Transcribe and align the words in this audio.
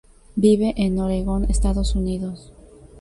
Vive 0.35 0.73
en 0.77 0.97
Oregón, 0.97 1.43
Estados 1.47 1.93
Unidos. 1.93 2.51